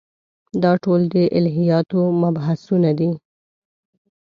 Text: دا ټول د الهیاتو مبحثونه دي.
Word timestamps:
دا 0.63 0.71
ټول 0.83 1.01
د 1.13 1.15
الهیاتو 1.37 1.99
مبحثونه 2.21 2.89
دي. 2.99 3.11